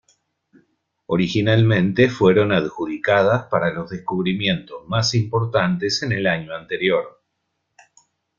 [1.05, 7.21] Originalmente fueron adjudicadas para los descubrimientos más importantes en el año anterior.